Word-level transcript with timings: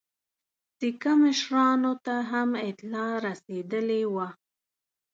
سیکه 0.77 1.11
مشرانو 1.23 1.93
ته 2.05 2.15
هم 2.31 2.49
اطلاع 2.69 3.11
رسېدلې 3.27 4.03
وه. 4.13 4.27